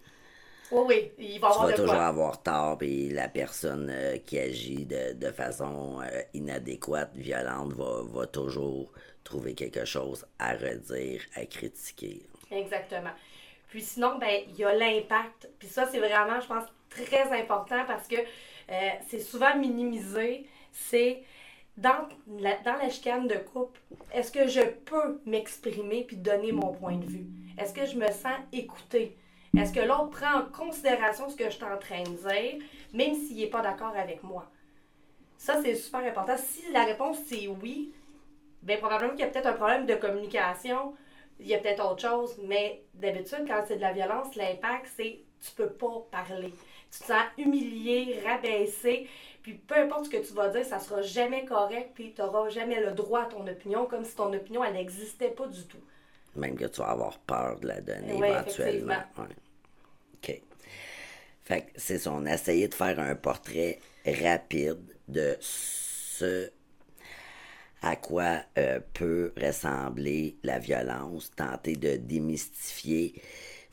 oui, 0.74 0.82
oui, 0.88 1.12
il 1.34 1.40
va 1.40 1.50
avoir 1.50 1.66
Tu 1.68 1.72
vas 1.72 1.78
toujours 1.78 2.02
avoir 2.02 2.42
tort, 2.42 2.78
et 2.82 3.10
la 3.10 3.28
personne 3.28 3.90
euh, 3.92 4.18
qui 4.18 4.40
agit 4.40 4.86
de, 4.86 5.32
façon 5.32 6.02
euh, 6.02 6.22
inadéquate, 6.34 7.12
violente, 7.16 7.74
va, 7.74 8.26
toujours 8.28 8.92
trouver 9.24 9.54
quelque 9.54 9.86
chose 9.86 10.26
à 10.40 10.54
redire, 10.54 11.22
à 11.36 11.46
critiquer. 11.46 12.24
Exactement. 12.50 13.12
Puis 13.70 13.82
sinon, 13.82 14.18
ben, 14.18 14.42
il 14.50 14.56
y 14.56 14.64
a 14.64 14.74
l'impact. 14.74 15.50
Puis 15.60 15.68
ça, 15.68 15.88
c'est 15.92 16.00
vraiment, 16.00 16.40
je 16.40 16.48
pense, 16.48 16.66
très 16.90 17.32
important 17.40 17.84
parce 17.88 18.08
que 18.08 18.18
euh, 18.70 18.90
c'est 19.08 19.20
souvent 19.20 19.56
minimisé. 19.58 20.48
C'est 20.72 21.24
dans 21.78 22.08
la, 22.40 22.58
dans 22.60 22.76
la 22.76 22.90
chicane 22.90 23.28
de 23.28 23.36
couple, 23.36 23.80
est-ce 24.14 24.32
que 24.32 24.48
je 24.48 24.62
peux 24.62 25.22
m'exprimer 25.26 26.04
puis 26.04 26.18
donner 26.18 26.52
mon 26.52 26.74
point 26.74 26.98
de 26.98 27.06
vue? 27.06 27.28
Est-ce 27.58 27.74
que 27.74 27.86
je 27.86 27.98
me 27.98 28.08
sens 28.08 28.38
écoutée? 28.52 29.18
Est-ce 29.58 29.72
que 29.72 29.82
l'autre 29.82 30.10
prend 30.10 30.40
en 30.40 30.46
considération 30.46 31.30
ce 31.30 31.36
que 31.36 31.46
je 31.46 31.52
suis 31.52 31.64
en 31.64 31.78
train 31.78 32.02
de 32.02 32.10
dire, 32.10 32.68
même 32.92 33.14
s'il 33.14 33.38
n'est 33.38 33.48
pas 33.48 33.62
d'accord 33.62 33.96
avec 33.96 34.24
moi? 34.24 34.50
Ça, 35.38 35.62
c'est 35.62 35.76
super 35.76 36.00
important. 36.00 36.38
Si 36.38 36.72
la 36.72 36.86
réponse 36.86 37.18
c'est 37.28 37.48
oui, 37.48 37.92
bien 38.64 38.78
probablement 38.78 39.12
qu'il 39.12 39.20
y 39.20 39.24
a 39.24 39.28
peut-être 39.28 39.48
un 39.48 39.54
problème 39.54 39.86
de 39.86 39.94
communication, 39.96 40.96
il 41.40 41.48
y 41.48 41.54
a 41.54 41.60
peut-être 41.60 41.86
autre 41.86 42.02
chose, 42.02 42.36
mais 42.44 42.84
d'habitude, 42.94 43.46
quand 43.48 43.64
c'est 43.68 43.76
de 43.76 43.82
la 43.82 43.94
violence, 43.94 44.36
l'impact, 44.36 44.88
c'est 44.96 45.20
tu 45.42 45.52
peux 45.56 45.70
pas 45.70 46.08
parler. 46.10 46.54
Tu 46.94 47.00
te 47.00 47.06
sens 47.06 47.24
humilié, 47.40 48.22
rabaissé, 48.24 49.08
puis 49.42 49.54
peu 49.54 49.76
importe 49.76 50.06
ce 50.06 50.10
que 50.12 50.26
tu 50.26 50.34
vas 50.34 50.50
dire, 50.50 50.64
ça 50.64 50.80
sera 50.80 51.02
jamais 51.02 51.44
correct, 51.44 51.92
puis 51.96 52.14
tu 52.14 52.22
n'auras 52.22 52.50
jamais 52.50 52.80
le 52.80 52.92
droit 52.92 53.24
à 53.24 53.26
ton 53.26 53.48
opinion, 53.48 53.86
comme 53.88 54.06
si 54.06 54.16
ton 54.16 54.32
opinion, 54.32 54.64
elle 54.64 54.74
n'existait 54.74 55.32
pas 55.32 55.48
du 55.48 55.66
tout. 55.66 55.82
Même 56.36 56.56
que 56.56 56.66
tu 56.66 56.82
vas 56.82 56.92
avoir 56.92 57.18
peur 57.20 57.60
de 57.60 57.68
la 57.68 57.82
donner 57.82 58.16
éventuellement. 58.16 59.04
OK. 59.18 60.42
Fait 61.44 61.62
que 61.62 61.68
c'est 61.76 61.98
ça, 61.98 62.12
on 62.14 62.26
a 62.26 62.36
essayé 62.36 62.68
de 62.68 62.74
faire 62.74 63.00
un 63.00 63.16
portrait 63.16 63.80
rapide 64.06 64.80
de 65.08 65.36
ce 65.42 66.52
à 67.82 67.98
quoi 67.98 68.42
euh, 68.58 68.80
peut 68.94 69.34
ressembler 69.40 70.38
la 70.44 70.58
violence, 70.58 71.32
tenter 71.36 71.76
de 71.76 71.98
démystifier, 71.98 73.22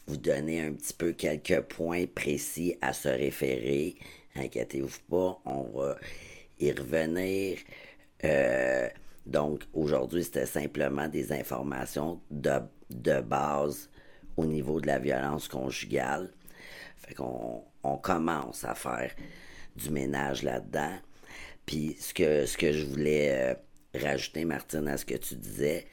vous 0.06 0.16
donner 0.16 0.62
un 0.62 0.72
petit 0.72 0.92
peu 0.92 1.12
quelques 1.12 1.60
points 1.62 2.06
précis 2.06 2.76
à 2.80 2.92
se 2.92 3.08
référer. 3.08 3.96
Inquiétez-vous 4.34 5.00
pas, 5.08 5.40
on 5.44 5.62
va 5.62 5.96
y 6.58 6.72
revenir. 6.72 7.58
Euh, 8.24 8.88
donc 9.26 9.64
aujourd'hui, 9.72 10.24
c'était 10.24 10.46
simplement 10.46 11.08
des 11.08 11.32
informations 11.32 12.20
de, 12.30 12.60
de 12.90 13.20
base 13.20 13.90
au 14.36 14.46
niveau 14.46 14.80
de 14.80 14.86
la 14.86 14.98
violence 14.98 15.48
conjugale. 15.48 16.32
Fait 16.96 17.14
qu'on 17.14 17.64
on 17.82 17.96
commence 17.96 18.64
à 18.64 18.74
faire 18.74 19.10
du 19.76 19.90
ménage 19.90 20.42
là-dedans. 20.42 20.96
Puis 21.66 21.96
ce 22.00 22.12
que, 22.12 22.46
ce 22.46 22.56
que 22.56 22.72
je 22.72 22.84
voulais 22.84 23.30
euh, 23.32 23.54
rajouter, 23.98 24.44
Martine, 24.44 24.88
à 24.88 24.96
ce 24.96 25.04
que 25.04 25.14
tu 25.14 25.36
disais, 25.36 25.86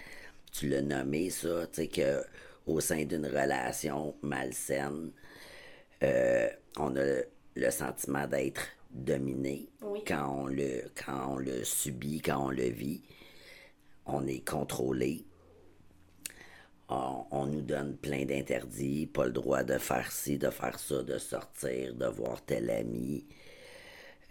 tu 0.52 0.68
l'as 0.68 0.82
nommé 0.82 1.30
ça, 1.30 1.68
tu 1.68 1.82
sais, 1.82 1.88
que 1.88 2.24
au 2.68 2.80
sein 2.80 3.06
d'une 3.06 3.26
relation 3.26 4.16
malsaine, 4.22 5.12
euh, 6.04 6.50
on 6.78 6.96
a 6.96 7.22
le 7.56 7.72
sentiment 7.72 8.28
d'être 8.28 8.62
dominé 8.92 9.70
quand, 10.06 10.44
on 10.44 10.48
le, 10.48 10.84
quand 10.94 11.34
on 11.34 11.38
le 11.38 11.64
subit, 11.64 12.22
quand 12.22 12.48
on 12.48 12.52
le 12.52 12.70
vit. 12.70 13.02
On 14.06 14.26
est 14.28 14.48
contrôlé 14.48 15.26
on, 16.90 17.46
nous 17.48 17.62
donne 17.62 17.98
plein 17.98 18.26
d'interdits, 18.26 19.08
pas 19.08 19.26
le 19.26 19.32
droit 19.32 19.64
de 19.64 19.78
faire 19.78 20.12
ci, 20.12 20.38
de 20.38 20.50
faire 20.50 20.80
ça, 20.80 21.04
de 21.04 21.18
sortir, 21.18 21.94
de 21.96 22.06
voir 22.06 22.44
tel 22.46 22.70
ami. 22.70 23.26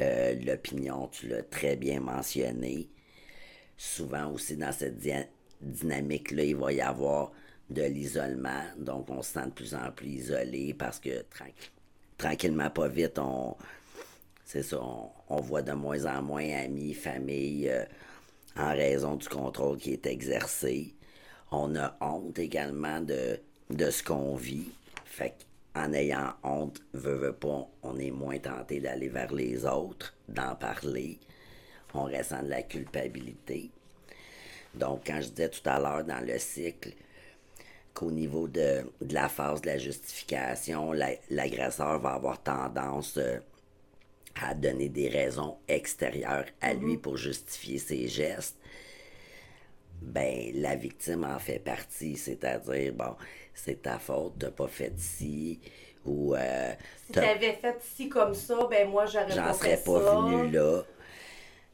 Euh, 0.01 0.35
l'opinion, 0.45 1.09
tu 1.09 1.29
l'as 1.29 1.43
très 1.43 1.77
bien 1.77 2.01
mentionné. 2.01 2.89
Souvent 3.77 4.33
aussi 4.33 4.57
dans 4.57 4.73
cette 4.73 4.99
dynamique-là, 5.61 6.45
il 6.45 6.57
va 6.57 6.73
y 6.73 6.81
avoir 6.81 7.33
de 7.71 7.83
l'isolement. 7.83 8.65
Donc 8.79 9.11
on 9.11 9.23
se 9.23 9.33
sent 9.33 9.47
de 9.47 9.51
plus 9.51 9.75
en 9.75 9.91
plus 9.91 10.09
isolé 10.09 10.75
parce 10.75 11.01
que 11.01 11.25
tranquillement, 12.19 12.71
pas 12.71 12.89
vite, 12.89 13.19
on, 13.19 13.57
ça, 14.45 14.59
on, 15.29 15.41
voit 15.41 15.63
de 15.63 15.73
moins 15.73 16.05
en 16.07 16.23
moins 16.23 16.49
amis, 16.51 16.95
famille, 16.95 17.69
euh, 17.69 17.85
en 18.57 18.71
raison 18.71 19.17
du 19.17 19.29
contrôle 19.29 19.79
qui 19.79 19.93
est 19.93 20.07
exercé 20.07 20.97
on 21.51 21.77
a 21.77 21.97
honte 22.01 22.39
également 22.39 23.01
de, 23.01 23.39
ce 23.71 24.03
qu'on 24.03 24.35
vit. 24.35 24.71
Fait 25.05 25.35
en 25.75 25.93
ayant 25.93 26.33
honte, 26.43 26.81
veut 26.95 27.33
pas, 27.33 27.69
on 27.83 27.99
est 27.99 28.11
moins 28.11 28.39
tenté 28.39 28.81
d'aller 28.81 29.09
vers 29.09 29.33
les 29.33 29.67
autres, 29.67 30.15
d'en 30.29 30.55
parler. 30.55 31.19
On 31.95 32.05
ressent 32.05 32.43
de 32.43 32.49
la 32.49 32.63
culpabilité. 32.63 33.71
Donc, 34.75 35.03
quand 35.07 35.21
je 35.21 35.29
disais 35.29 35.49
tout 35.49 35.69
à 35.69 35.79
l'heure 35.79 36.05
dans 36.05 36.25
le 36.27 36.39
cycle 36.39 36.93
qu'au 37.97 38.11
niveau 38.11 38.47
de, 38.47 38.85
la 39.11 39.29
phase 39.29 39.63
de 39.63 39.67
la 39.69 39.79
justification, 39.79 40.93
l'agresseur 41.31 41.99
va 41.99 42.11
avoir 42.11 42.43
tendance 42.43 43.17
euh, 43.17 43.39
à 44.41 44.55
donner 44.55 44.91
des 44.91 45.09
raisons 45.09 45.57
extérieures 45.67 46.45
à 46.61 46.75
lui 46.75 46.95
mm-hmm. 46.95 47.01
pour 47.01 47.17
justifier 47.17 47.79
ses 47.79 48.07
gestes 48.07 48.57
ben 50.03 50.53
la 50.55 50.77
victime 50.77 51.25
en 51.25 51.39
fait 51.39 51.59
partie, 51.59 52.17
c'est-à-dire 52.17 52.93
bon, 52.93 53.17
c'est 53.55 53.83
ta 53.83 53.99
faute, 53.99 54.37
de 54.39 54.49
pas 54.49 54.69
fait 54.69 54.93
ci 54.99 55.59
ou 56.05 56.35
euh, 56.35 56.73
si 57.07 57.13
t'avais 57.13 57.55
fait 57.55 57.77
ci 57.83 58.09
comme 58.09 58.35
ça, 58.35 58.57
ben 58.71 58.89
moi 58.89 59.07
j'aurais 59.07 59.35
pas 59.35 59.55
serais 59.55 59.77
pas 59.79 60.21
venu 60.21 60.51
là. 60.51 60.83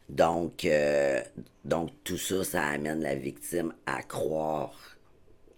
Donc 0.09 0.65
euh, 0.65 1.21
donc 1.65 1.91
tout 2.05 2.17
ça 2.17 2.45
ça 2.45 2.65
amène 2.65 3.03
la 3.03 3.15
victime 3.15 3.75
à 3.87 4.03
croire 4.03 4.97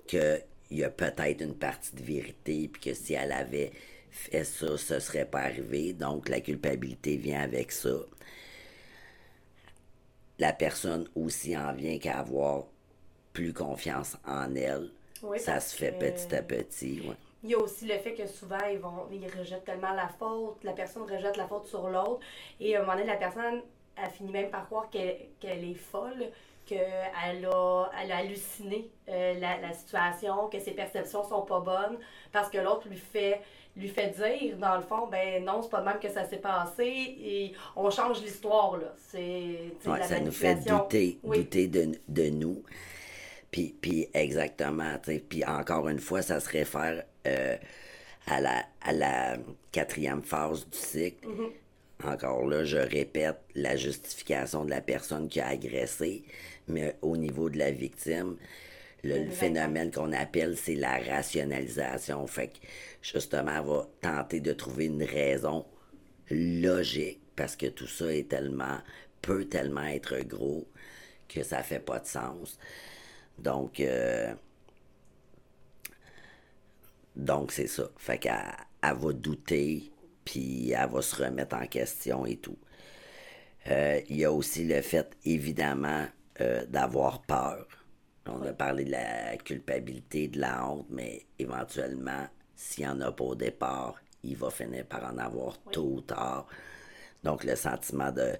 que 0.09 0.40
il 0.75 0.81
y 0.81 0.85
a 0.85 0.90
peut-être 0.90 1.40
une 1.40 1.54
partie 1.54 1.95
de 1.95 2.02
vérité 2.02 2.69
puis 2.69 2.83
que 2.83 2.95
si 2.95 3.14
elle 3.14 3.33
avait 3.33 3.73
fait 4.11 4.45
ça, 4.45 4.76
ce 4.76 4.99
serait 5.00 5.25
pas 5.25 5.40
arrivé. 5.40 5.93
Donc 5.93 6.28
la 6.28 6.40
culpabilité 6.40 7.16
vient 7.16 7.40
avec 7.40 7.73
ça 7.73 7.97
la 10.38 10.52
personne 10.52 11.09
aussi 11.14 11.57
en 11.57 11.73
vient 11.73 11.99
qu'à 11.99 12.19
avoir 12.19 12.64
plus 13.33 13.52
confiance 13.52 14.16
en 14.26 14.54
elle. 14.54 14.90
ça 15.38 15.61
se 15.61 15.76
fait 15.76 15.93
petit 15.93 16.35
à 16.35 16.43
petit. 16.43 17.02
Il 17.43 17.50
y 17.50 17.54
a 17.54 17.59
aussi 17.59 17.87
le 17.87 17.99
fait 17.99 18.14
que 18.14 18.26
souvent, 18.26 18.64
ils, 18.71 18.78
vont, 18.78 19.07
ils 19.12 19.26
rejettent 19.26 19.64
tellement 19.64 19.93
la 19.93 20.09
faute, 20.09 20.62
la 20.64 20.73
personne 20.73 21.02
rejette 21.02 21.37
la 21.37 21.47
faute 21.47 21.66
sur 21.66 21.88
l'autre, 21.88 22.21
et 22.59 22.75
à 22.75 22.81
un 22.81 22.83
moment 22.83 22.95
donné, 22.95 23.07
la 23.07 23.16
personne 23.16 23.62
a 23.97 24.09
fini 24.09 24.33
même 24.33 24.51
par 24.51 24.67
croire 24.67 24.91
qu'elle 24.91 25.29
est 25.43 25.75
folle, 25.75 26.31
qu'elle 26.67 27.47
a, 27.47 27.91
elle 28.03 28.13
a 28.13 28.17
halluciné 28.17 28.91
euh, 29.09 29.35
la, 29.35 29.61
la, 29.61 29.73
situation, 29.73 30.49
que 30.49 30.59
ses 30.59 30.73
perceptions 30.73 31.23
sont 31.23 31.43
pas 31.43 31.61
bonnes, 31.61 31.99
parce 32.33 32.49
que 32.49 32.59
l'autre 32.59 32.89
lui 32.89 32.97
fait 32.97 33.41
lui 33.77 33.89
fait 33.89 34.11
dire, 34.11 34.57
dans 34.59 34.77
le 34.77 34.83
fond, 34.83 35.09
ben 35.11 35.45
non, 35.45 35.61
c'est 35.63 35.71
pas 35.71 35.81
de 35.81 35.87
même 35.87 35.99
que 35.99 36.09
ça 36.09 36.25
s'est 36.25 36.39
passé 36.39 36.85
et 36.87 37.53
on 37.75 37.91
change 37.91 38.23
l'histoire, 38.23 38.77
là. 38.77 38.95
C'est 39.11 39.73
Ça 39.81 40.21
nous 40.21 40.31
fait 40.31 40.65
douter, 40.65 41.19
douter 41.25 41.67
de, 41.67 41.93
de 42.09 42.31
nous. 42.31 42.63
Puis, 43.51 43.75
puis 43.81 44.09
exactement, 44.15 44.97
puis 45.29 45.45
encore 45.45 45.89
une 45.89 46.01
fois, 46.01 46.23
ça 46.23 46.41
se 46.41 46.49
réfère 46.49 47.05
euh, 47.27 47.57
à, 48.27 48.41
la, 48.41 48.65
à 48.83 48.93
la 48.93 49.37
quatrième 49.71 50.23
phase 50.23 50.69
du 50.69 50.79
cycle. 50.79 51.27
Mm-hmm. 51.27 51.51
Encore 52.06 52.46
là, 52.46 52.64
je 52.64 52.76
répète, 52.76 53.38
la 53.54 53.76
justification 53.76 54.64
de 54.64 54.70
la 54.70 54.80
personne 54.80 55.28
qui 55.28 55.40
a 55.40 55.49
agressé, 55.49 56.25
mais 56.68 56.96
au 57.02 57.16
niveau 57.16 57.49
de 57.49 57.58
la 57.58 57.70
victime, 57.70 58.37
le, 59.02 59.30
phénomène 59.30 59.90
qu'on 59.90 60.12
appelle, 60.12 60.56
c'est 60.56 60.75
la 60.75 60.99
rationalisation. 60.99 62.26
Fait 62.26 62.49
que, 62.49 62.58
justement, 63.02 63.52
elle 63.58 63.66
va 63.66 63.88
tenter 64.00 64.40
de 64.40 64.52
trouver 64.52 64.87
une 64.87 65.02
raison 65.02 65.66
logique, 66.30 67.20
parce 67.37 67.56
que 67.56 67.66
tout 67.66 67.87
ça 67.87 68.14
est 68.14 68.28
tellement, 68.28 68.78
peut 69.23 69.44
tellement 69.44 69.84
être 69.84 70.18
gros, 70.20 70.66
que 71.28 71.42
ça 71.42 71.62
fait 71.62 71.80
pas 71.80 72.00
de 72.00 72.06
sens. 72.06 72.58
Donc, 73.38 73.80
euh, 73.80 74.32
donc 77.16 77.52
c'est 77.52 77.66
ça. 77.66 77.90
Fait 77.96 78.18
qu'elle 78.18 78.56
elle 78.82 78.96
va 78.96 79.12
douter, 79.12 79.90
puis 80.25 80.71
elle 80.71 80.88
va 80.88 81.02
se 81.02 81.23
remettre 81.23 81.57
en 81.57 81.66
question 81.66 82.26
et 82.26 82.37
tout. 82.37 82.59
Euh, 83.71 84.00
il 84.09 84.16
y 84.16 84.25
a 84.25 84.33
aussi 84.33 84.64
le 84.64 84.81
fait, 84.83 85.16
évidemment, 85.25 86.07
euh, 86.40 86.64
d'avoir 86.66 87.23
peur. 87.23 87.66
On 88.26 88.43
a 88.43 88.52
parlé 88.52 88.85
de 88.85 88.90
la 88.90 89.37
culpabilité, 89.37 90.28
de 90.28 90.40
la 90.40 90.66
honte, 90.66 90.87
mais 90.90 91.26
éventuellement, 91.38 92.26
s'il 92.57 92.85
n'y 92.85 92.90
en 92.90 93.00
a 93.00 93.12
pas 93.12 93.25
au 93.25 93.35
départ, 93.35 93.97
il 94.23 94.37
va 94.37 94.50
finir 94.50 94.87
par 94.87 95.04
en 95.04 95.19
avoir 95.19 95.59
tôt 95.71 95.95
ou 95.97 96.00
tard. 96.00 96.47
Donc, 97.23 97.45
le 97.45 97.57
sentiment 97.57 98.12
de, 98.12 98.33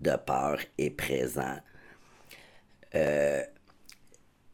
de 0.00 0.16
peur 0.16 0.58
est 0.78 0.90
présent. 0.90 1.56
Euh, 2.94 3.42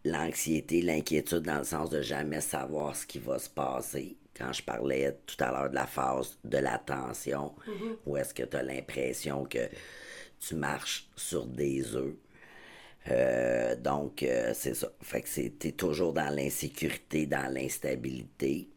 l'anxiété, 0.05 0.83
l'inquiétude 0.83 1.43
dans 1.43 1.59
le 1.59 1.65
sens 1.65 1.91
de 1.91 2.01
jamais 2.03 2.41
savoir 2.41 2.97
ce 2.97 3.07
qui 3.07 3.19
va 3.19 3.39
se 3.39 3.51
passer. 3.51 4.17
Quand 4.41 4.53
je 4.53 4.63
parlais 4.63 5.17
tout 5.27 5.37
à 5.45 5.53
l'heure 5.53 5.71
de 5.71 5.75
la 5.75 5.87
phase 5.87 6.39
de 6.45 6.59
l'attention, 6.59 7.55
Mm-hmm. 7.67 7.97
où 8.07 8.17
est-ce 8.17 8.35
que 8.35 8.43
tu 8.43 8.57
as 8.57 8.63
l'impression 8.63 9.45
que 9.45 9.69
tu 10.41 10.55
marches 10.55 11.09
sur 11.17 11.47
des 11.47 11.95
œufs. 11.95 12.15
Euh, 13.11 13.77
donc, 13.77 14.23
euh, 14.23 14.53
c'est 14.55 14.75
ça. 14.75 14.91
Fait 15.03 15.23
que 15.23 15.49
t'es 15.49 15.73
toujours 15.73 16.13
dans 16.13 16.35
l'insécurité, 16.35 17.27
dans 17.27 17.53
l'instabilité. 17.53 18.69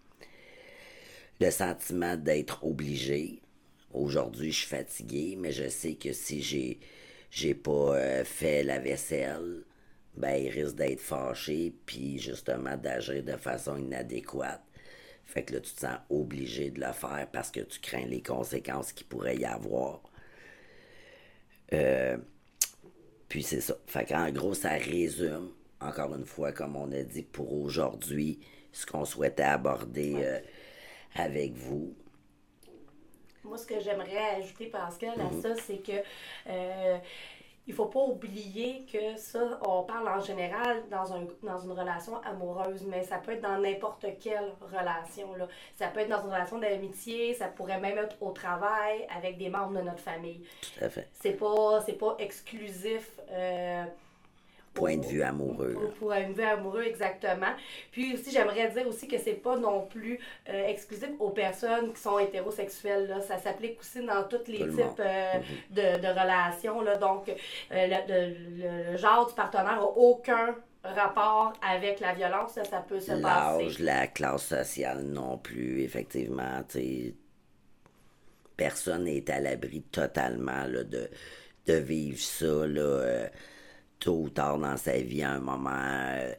Le 1.39 1.51
sentiment 1.51 2.15
d'être 2.15 2.63
obligé. 2.65 3.41
Aujourd'hui, 3.93 4.51
je 4.51 4.59
suis 4.59 4.67
fatigué, 4.67 5.35
mais 5.37 5.51
je 5.51 5.69
sais 5.69 5.95
que 5.95 6.13
si 6.13 6.41
j'ai 6.41 6.79
j'ai 7.29 7.55
pas 7.55 7.95
euh, 7.95 8.23
fait 8.23 8.63
la 8.63 8.77
vaisselle, 8.79 9.63
ben 10.15 10.35
il 10.35 10.49
risque 10.49 10.75
d'être 10.75 10.99
fâché, 10.99 11.73
puis 11.85 12.19
justement 12.19 12.77
d'agir 12.77 13.23
de 13.23 13.35
façon 13.37 13.77
inadéquate. 13.77 14.63
Fait 15.33 15.41
que 15.41 15.53
là, 15.53 15.61
tu 15.61 15.73
te 15.73 15.79
sens 15.79 15.97
obligé 16.11 16.69
de 16.69 16.79
le 16.79 16.91
faire 16.91 17.27
parce 17.33 17.49
que 17.49 17.61
tu 17.61 17.79
crains 17.79 18.05
les 18.05 18.21
conséquences 18.21 18.93
qu'il 18.93 19.07
pourrait 19.07 19.35
y 19.35 19.45
avoir. 19.45 20.03
Euh, 21.73 22.17
puis 23.29 23.41
c'est 23.41 23.59
ça. 23.61 23.75
Fait 23.87 24.05
qu'en 24.05 24.29
gros, 24.29 24.53
ça 24.53 24.73
résume, 24.73 25.49
encore 25.81 26.13
une 26.13 26.27
fois, 26.27 26.51
comme 26.51 26.75
on 26.75 26.91
a 26.91 27.01
dit 27.01 27.23
pour 27.23 27.51
aujourd'hui, 27.51 28.41
ce 28.71 28.85
qu'on 28.85 29.05
souhaitait 29.05 29.41
aborder 29.41 30.17
euh, 30.17 30.39
avec 31.15 31.53
vous. 31.53 31.95
Moi, 33.43 33.57
ce 33.57 33.65
que 33.65 33.79
j'aimerais 33.79 34.35
ajouter, 34.37 34.67
Pascal, 34.67 35.19
à 35.19 35.41
ça, 35.41 35.55
c'est 35.55 35.81
que 35.81 35.93
euh, 36.47 36.97
il 37.65 37.73
faut 37.73 37.85
pas 37.85 38.01
oublier 38.01 38.85
que 38.91 39.15
ça, 39.15 39.59
on 39.65 39.83
parle 39.83 40.07
en 40.09 40.19
général 40.19 40.83
dans, 40.89 41.13
un, 41.13 41.25
dans 41.43 41.59
une 41.59 41.71
relation 41.71 42.21
amoureuse, 42.23 42.83
mais 42.85 43.03
ça 43.03 43.17
peut 43.17 43.31
être 43.31 43.41
dans 43.41 43.57
n'importe 43.57 44.05
quelle 44.19 44.51
relation. 44.61 45.33
Là. 45.35 45.47
Ça 45.75 45.87
peut 45.87 46.01
être 46.01 46.09
dans 46.09 46.21
une 46.21 46.31
relation 46.31 46.57
d'amitié, 46.57 47.33
ça 47.33 47.47
pourrait 47.47 47.79
même 47.79 47.97
être 47.97 48.17
au 48.21 48.31
travail, 48.31 49.07
avec 49.15 49.37
des 49.37 49.49
membres 49.49 49.77
de 49.77 49.81
notre 49.81 49.99
famille. 50.01 50.43
Tout 50.61 50.83
à 50.85 50.89
fait. 50.89 51.07
C'est 51.13 51.33
pas, 51.37 51.81
c'est 51.85 51.93
pas 51.97 52.15
exclusif. 52.19 53.19
euh, 53.31 53.85
Point 54.73 54.97
de 54.97 55.05
vue 55.05 55.21
amoureux. 55.21 55.73
Pour, 55.73 55.93
pour 55.93 56.11
un 56.13 56.31
vue 56.31 56.41
amoureux, 56.43 56.83
exactement. 56.83 57.53
Puis 57.91 58.13
aussi, 58.15 58.31
j'aimerais 58.31 58.69
dire 58.71 58.87
aussi 58.87 59.07
que 59.07 59.19
c'est 59.19 59.33
pas 59.33 59.55
non 59.55 59.85
plus 59.85 60.19
euh, 60.49 60.67
exclusif 60.67 61.09
aux 61.19 61.29
personnes 61.29 61.93
qui 61.93 62.01
sont 62.01 62.17
hétérosexuelles. 62.17 63.07
Là. 63.07 63.21
Ça 63.21 63.37
s'applique 63.37 63.79
aussi 63.79 64.03
dans 64.03 64.23
tous 64.23 64.47
les 64.51 64.59
Tout 64.59 64.71
types 64.75 64.99
euh, 64.99 65.33
de, 65.69 66.01
de 66.01 66.07
relations. 66.07 66.81
Là. 66.81 66.97
Donc, 66.97 67.29
euh, 67.29 67.33
le, 67.71 67.97
le- 68.07 68.91
le 68.93 68.97
genre 68.97 69.27
du 69.27 69.35
partenaire 69.35 69.75
n'a 69.75 69.83
aucun 69.85 70.55
rapport 70.83 71.53
avec 71.61 71.99
la 71.99 72.13
violence. 72.13 72.53
Ça, 72.53 72.63
ça 72.63 72.79
peut 72.79 72.99
se 72.99 73.11
L'âge, 73.11 73.21
passer. 73.21 73.83
la 73.83 74.07
classe 74.07 74.47
sociale 74.47 75.03
non 75.03 75.37
plus, 75.37 75.83
effectivement, 75.83 76.63
tu 76.67 76.79
sais, 76.79 77.13
personne 78.57 79.03
n'est 79.05 79.29
à 79.31 79.39
l'abri 79.39 79.81
totalement 79.83 80.65
là, 80.67 80.83
de, 80.83 81.09
de 81.67 81.73
vivre 81.75 82.19
ça 82.19 82.45
là, 82.45 82.81
euh, 82.81 83.27
tôt 84.03 84.23
ou 84.23 84.29
tard 84.29 84.57
dans 84.57 84.75
sa 84.77 84.97
vie 84.97 85.23
à 85.23 85.31
un 85.31 85.39
moment 85.39 85.71
euh, 85.71 86.33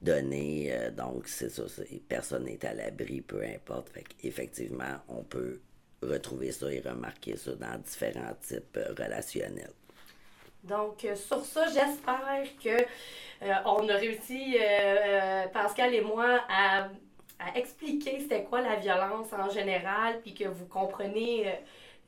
donné. 0.00 0.72
euh, 0.72 0.90
donc, 0.90 1.26
c'est 1.26 1.50
ça, 1.50 1.64
personne 2.08 2.44
n'est 2.44 2.64
à 2.64 2.72
l'abri, 2.72 3.20
peu 3.20 3.42
importe. 3.42 3.90
Fait 3.90 4.04
effectivement, 4.22 4.94
on 5.08 5.22
peut 5.24 5.60
retrouver 6.02 6.52
ça 6.52 6.72
et 6.72 6.80
remarquer 6.80 7.36
ça 7.36 7.52
dans 7.56 7.78
différents 7.78 8.34
types 8.40 8.76
euh, 8.76 8.94
relationnels. 8.96 9.72
Donc, 10.62 11.06
sur 11.16 11.44
ça, 11.44 11.66
j'espère 11.66 12.44
que 12.62 12.84
on 13.64 13.88
a 13.88 13.94
réussi, 13.94 14.58
Pascal 15.54 15.94
et 15.94 16.02
moi, 16.02 16.40
à, 16.50 16.90
à 17.38 17.58
expliquer 17.58 18.20
c'était 18.20 18.44
quoi 18.44 18.60
la 18.60 18.76
violence 18.76 19.32
en 19.32 19.48
général, 19.48 20.20
puis 20.20 20.34
que 20.34 20.44
vous 20.44 20.66
comprenez 20.66 21.46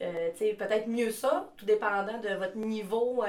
euh, 0.00 0.31
peut-être 0.59 0.88
mieux 0.88 1.11
ça, 1.11 1.48
tout 1.57 1.64
dépendant 1.64 2.18
de 2.18 2.31
votre 2.35 2.57
niveau 2.57 3.22
euh, 3.22 3.26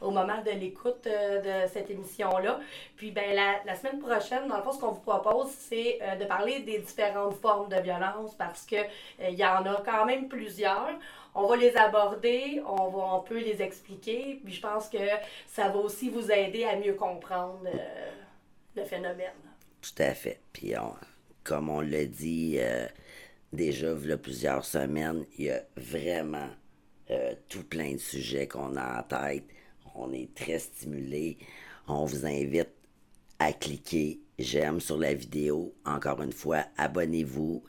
au 0.00 0.10
moment 0.10 0.40
de 0.42 0.50
l'écoute 0.50 1.06
euh, 1.06 1.64
de 1.64 1.68
cette 1.70 1.90
émission-là. 1.90 2.60
Puis 2.96 3.10
ben, 3.10 3.34
la, 3.34 3.60
la 3.66 3.74
semaine 3.74 3.98
prochaine, 3.98 4.48
dans 4.48 4.56
le 4.56 4.62
fond, 4.62 4.72
ce 4.72 4.80
qu'on 4.80 4.92
vous 4.92 5.00
propose, 5.00 5.50
c'est 5.50 5.98
euh, 6.02 6.16
de 6.16 6.24
parler 6.24 6.60
des 6.60 6.78
différentes 6.78 7.34
formes 7.34 7.68
de 7.68 7.76
violence 7.80 8.34
parce 8.34 8.64
que 8.64 8.76
euh, 8.76 9.28
il 9.28 9.34
y 9.34 9.44
en 9.44 9.66
a 9.66 9.82
quand 9.84 10.06
même 10.06 10.28
plusieurs. 10.28 10.98
On 11.34 11.46
va 11.46 11.56
les 11.56 11.76
aborder, 11.76 12.62
on, 12.66 12.88
va, 12.88 13.16
on 13.16 13.20
peut 13.20 13.40
les 13.40 13.60
expliquer, 13.60 14.40
puis 14.44 14.54
je 14.54 14.60
pense 14.60 14.88
que 14.88 14.98
ça 15.48 15.68
va 15.68 15.76
aussi 15.78 16.08
vous 16.08 16.30
aider 16.30 16.64
à 16.64 16.76
mieux 16.76 16.94
comprendre 16.94 17.58
le 18.76 18.84
phénomène. 18.84 19.32
Tout 19.82 20.00
à 20.02 20.14
fait. 20.14 20.40
Puis, 20.52 20.74
comme 21.42 21.70
on 21.70 21.80
l'a 21.80 22.04
dit 22.04 22.60
déjà, 23.54 23.92
il 23.92 24.08
y 24.08 24.12
a 24.12 24.16
plusieurs 24.16 24.64
semaines, 24.64 25.24
il 25.38 25.46
y 25.46 25.50
a 25.50 25.62
vraiment 25.76 26.50
euh, 27.10 27.34
tout 27.48 27.64
plein 27.64 27.92
de 27.92 27.98
sujets 27.98 28.48
qu'on 28.48 28.76
a 28.76 29.00
en 29.00 29.02
tête. 29.02 29.44
On 29.94 30.12
est 30.12 30.34
très 30.34 30.58
stimulé. 30.58 31.38
On 31.86 32.04
vous 32.04 32.26
invite 32.26 32.70
à 33.38 33.52
cliquer 33.52 34.20
j'aime 34.38 34.80
sur 34.80 34.98
la 34.98 35.14
vidéo. 35.14 35.74
Encore 35.84 36.22
une 36.22 36.32
fois, 36.32 36.64
abonnez-vous, 36.76 37.62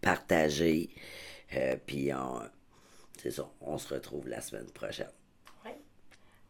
partagez. 0.00 0.90
Euh, 1.54 1.76
puis, 1.84 2.12
on, 2.12 2.40
c'est 3.20 3.30
ça, 3.30 3.50
on 3.60 3.78
se 3.78 3.94
retrouve 3.94 4.28
la 4.28 4.40
semaine 4.40 4.70
prochaine. 4.70 5.10
Ouais. 5.64 5.78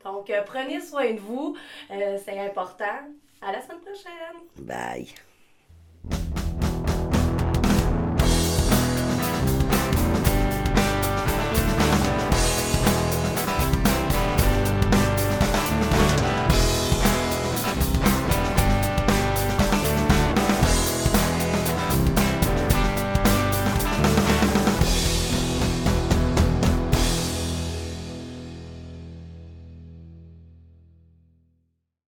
Donc, 0.04 0.28
euh, 0.30 0.42
prenez 0.42 0.80
soin 0.80 1.12
de 1.12 1.20
vous, 1.20 1.56
c'est 1.88 2.38
important. 2.38 3.14
À 3.40 3.52
la 3.52 3.62
semaine 3.62 3.80
prochaine! 3.80 4.66
Bye. 4.66 5.08